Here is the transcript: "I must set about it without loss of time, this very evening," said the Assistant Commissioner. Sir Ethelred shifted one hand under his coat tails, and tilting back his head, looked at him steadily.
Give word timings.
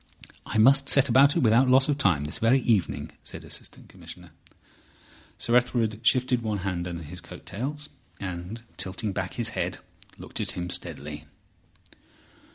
"I 0.47 0.57
must 0.57 0.89
set 0.89 1.09
about 1.09 1.35
it 1.35 1.41
without 1.41 1.69
loss 1.69 1.87
of 1.87 1.99
time, 1.99 2.23
this 2.23 2.39
very 2.39 2.59
evening," 2.61 3.11
said 3.23 3.41
the 3.43 3.47
Assistant 3.49 3.87
Commissioner. 3.87 4.31
Sir 5.37 5.55
Ethelred 5.55 5.99
shifted 6.01 6.41
one 6.41 6.57
hand 6.65 6.87
under 6.87 7.03
his 7.03 7.21
coat 7.21 7.45
tails, 7.45 7.89
and 8.19 8.63
tilting 8.77 9.13
back 9.13 9.35
his 9.35 9.49
head, 9.49 9.77
looked 10.17 10.41
at 10.41 10.53
him 10.53 10.71
steadily. 10.71 11.25